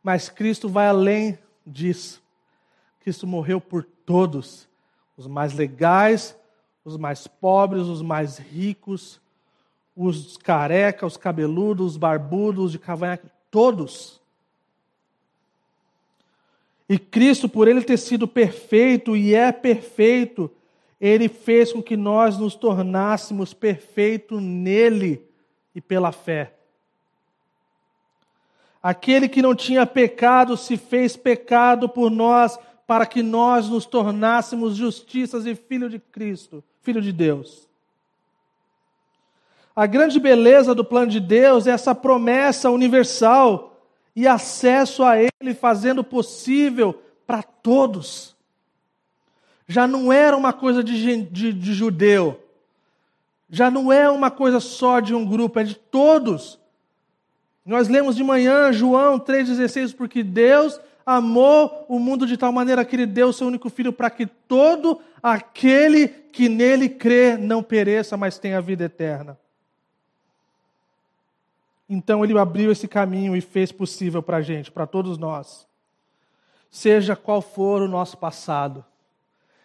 [0.01, 2.24] Mas Cristo vai além disso.
[3.05, 4.67] Cristo morreu por todos,
[5.15, 6.35] os mais legais
[6.85, 9.19] os mais pobres, os mais ricos,
[9.97, 14.21] os careca, os cabeludos, os barbudos, de cavanhaque, todos.
[16.87, 20.51] E Cristo, por ele ter sido perfeito e é perfeito,
[21.01, 25.27] ele fez com que nós nos tornássemos perfeitos nele
[25.73, 26.53] e pela fé.
[28.81, 34.75] Aquele que não tinha pecado se fez pecado por nós, para que nós nos tornássemos
[34.75, 36.63] justiças e filho de Cristo.
[36.81, 37.67] Filho de Deus.
[39.75, 43.81] A grande beleza do plano de Deus é essa promessa universal
[44.15, 48.35] e acesso a Ele, fazendo possível para todos.
[49.67, 52.39] Já não era uma coisa de, de, de judeu,
[53.49, 56.59] já não é uma coisa só de um grupo, é de todos.
[57.65, 62.95] Nós lemos de manhã João 3,16, porque Deus amou o mundo de tal maneira que
[62.95, 68.17] ele deu o seu único filho para que todo aquele que nele crê não pereça,
[68.17, 69.37] mas tenha vida eterna.
[71.87, 75.67] Então ele abriu esse caminho e fez possível para a gente, para todos nós.
[76.71, 78.83] Seja qual for o nosso passado,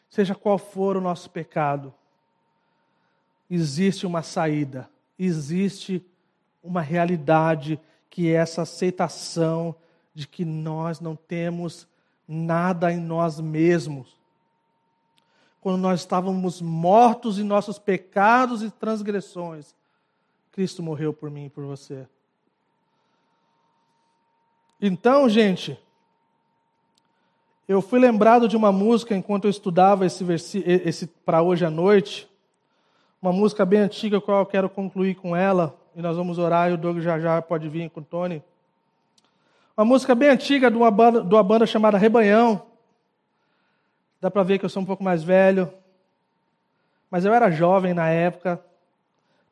[0.09, 1.93] seja qual for o nosso pecado,
[3.49, 4.89] existe uma saída,
[5.19, 6.05] existe
[6.63, 7.81] uma realidade
[8.11, 9.75] que é essa aceitação
[10.15, 11.87] de que nós não temos
[12.27, 14.19] nada em nós mesmos.
[15.61, 19.75] quando nós estávamos mortos em nossos pecados e transgressões,
[20.53, 22.09] Cristo morreu por mim e por você.
[24.81, 25.79] Então, gente,
[27.69, 30.25] eu fui lembrado de uma música enquanto eu estudava esse,
[30.65, 32.29] esse para hoje à noite,
[33.21, 36.71] uma música bem antiga, a qual eu quero concluir com ela, e nós vamos orar,
[36.71, 38.43] e o Doug já já pode vir com o Tony.
[39.81, 42.67] Uma música bem antiga de uma banda, de uma banda chamada Rebanhão.
[44.21, 45.73] Dá para ver que eu sou um pouco mais velho.
[47.11, 48.63] Mas eu era jovem na época.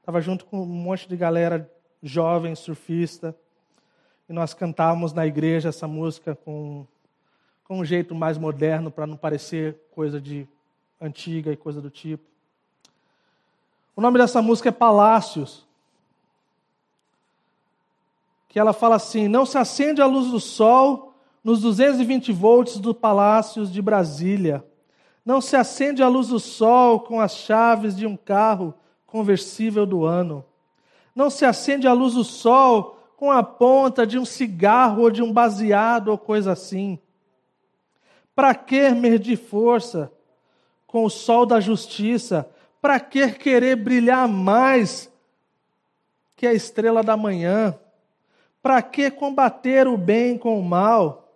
[0.00, 1.72] Estava junto com um monte de galera
[2.02, 3.34] jovem, surfista.
[4.28, 6.86] E nós cantávamos na igreja essa música com,
[7.64, 10.46] com um jeito mais moderno, para não parecer coisa de
[11.00, 12.28] antiga e coisa do tipo.
[13.96, 15.66] O nome dessa música é Palácios.
[18.48, 22.94] Que ela fala assim: Não se acende a luz do sol nos 220 volts do
[22.94, 24.64] Palácios de Brasília.
[25.24, 28.74] Não se acende a luz do sol com as chaves de um carro
[29.06, 30.44] conversível do ano.
[31.14, 35.22] Não se acende a luz do sol com a ponta de um cigarro ou de
[35.22, 36.98] um baseado ou coisa assim.
[38.34, 40.12] Para que medir força
[40.86, 42.48] com o sol da justiça?
[42.80, 45.10] Para que querer brilhar mais
[46.36, 47.76] que a estrela da manhã?
[48.62, 51.32] Para que combater o bem com o mal?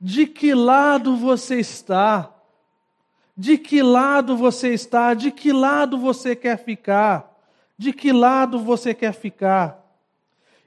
[0.00, 2.32] De que lado você está?
[3.36, 5.14] De que lado você está?
[5.14, 7.38] De que lado você quer ficar?
[7.78, 9.82] De que lado você quer ficar?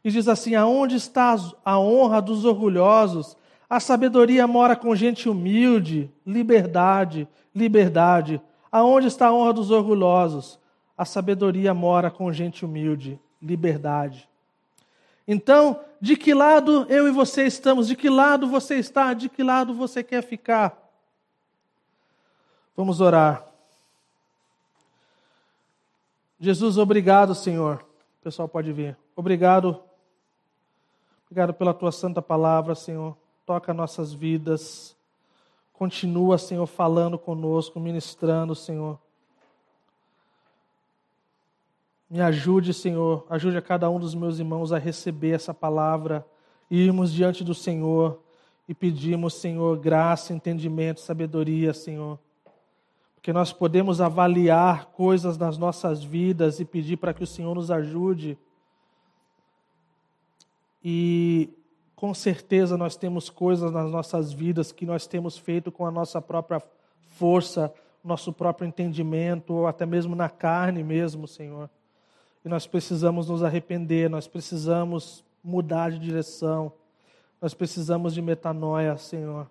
[0.04, 3.36] E diz assim: Aonde está a honra dos orgulhosos?
[3.70, 6.12] A sabedoria mora com gente humilde.
[6.26, 8.42] Liberdade, liberdade.
[8.72, 10.60] Aonde está a honra dos orgulhosos?
[10.98, 13.20] A sabedoria mora com gente humilde.
[13.42, 14.30] Liberdade.
[15.28, 17.88] Então, de que lado eu e você estamos?
[17.88, 19.14] De que lado você está?
[19.14, 20.78] De que lado você quer ficar?
[22.76, 23.46] Vamos orar.
[26.40, 27.86] Jesus, obrigado, Senhor.
[28.20, 28.98] O pessoal pode vir.
[29.16, 29.82] Obrigado
[31.36, 33.18] Obrigado pela tua santa palavra, Senhor.
[33.46, 34.96] Toca nossas vidas.
[35.74, 38.98] Continua, Senhor, falando conosco, ministrando, Senhor.
[42.10, 43.26] Me ajude, Senhor.
[43.30, 46.26] Ajude a cada um dos meus irmãos a receber essa palavra.
[46.70, 48.22] Irmos diante do Senhor
[48.68, 52.20] e pedimos, Senhor, graça, entendimento, sabedoria, Senhor.
[53.16, 57.72] Porque nós podemos avaliar coisas nas nossas vidas e pedir para que o Senhor nos
[57.72, 58.38] ajude
[60.88, 61.50] e
[61.96, 66.22] com certeza nós temos coisas nas nossas vidas que nós temos feito com a nossa
[66.22, 66.62] própria
[67.08, 71.72] força, nosso próprio entendimento, ou até mesmo na carne mesmo, Senhor.
[72.46, 76.72] E nós precisamos nos arrepender, nós precisamos mudar de direção,
[77.42, 79.50] nós precisamos de metanoia, Senhor.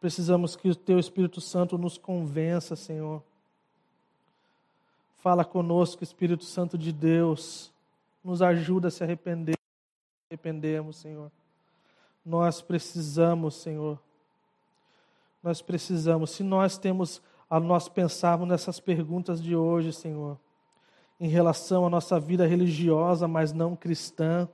[0.00, 3.22] Precisamos que o Teu Espírito Santo nos convença, Senhor.
[5.18, 7.70] Fala conosco, Espírito Santo de Deus,
[8.22, 9.54] nos ajuda a se arrepender
[10.30, 11.30] arrependemos, Senhor.
[12.24, 14.00] Nós precisamos, Senhor.
[15.42, 16.30] Nós precisamos.
[16.30, 20.38] Se nós temos, a nós pensarmos nessas perguntas de hoje, Senhor,
[21.20, 24.48] em relação à nossa vida religiosa, mas não cristã,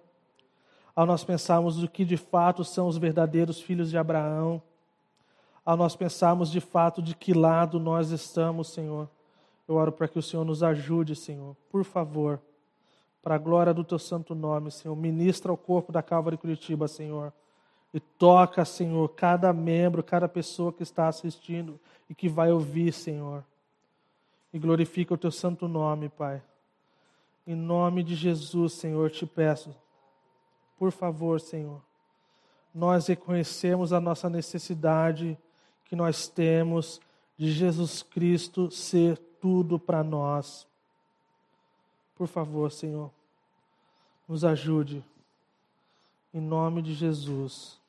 [0.95, 4.63] ao nós pensarmos do que de fato são os verdadeiros filhos de Abraão,
[5.65, 9.09] ao nós pensarmos de fato de que lado nós estamos, Senhor,
[9.67, 12.41] eu oro para que o Senhor nos ajude, Senhor, por favor
[13.23, 14.95] para a glória do teu santo nome, Senhor.
[14.97, 17.33] Ministra o corpo da Calvary Curitiba, Senhor.
[17.93, 23.45] E toca, Senhor, cada membro, cada pessoa que está assistindo e que vai ouvir, Senhor.
[24.53, 26.41] E glorifica o teu santo nome, Pai.
[27.51, 29.75] Em nome de Jesus, Senhor, te peço.
[30.79, 31.83] Por favor, Senhor.
[32.73, 35.37] Nós reconhecemos a nossa necessidade
[35.85, 37.01] que nós temos
[37.37, 40.65] de Jesus Cristo ser tudo para nós.
[42.15, 43.11] Por favor, Senhor,
[44.29, 45.05] nos ajude.
[46.33, 47.80] Em nome de Jesus.